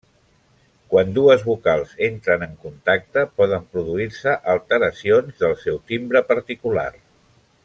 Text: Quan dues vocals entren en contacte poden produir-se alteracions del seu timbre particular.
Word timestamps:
Quan 0.93 1.11
dues 1.17 1.43
vocals 1.49 1.91
entren 2.07 2.47
en 2.47 2.57
contacte 2.63 3.27
poden 3.43 3.69
produir-se 3.75 4.35
alteracions 4.57 5.41
del 5.45 5.57
seu 5.67 5.83
timbre 5.93 6.27
particular. 6.35 6.93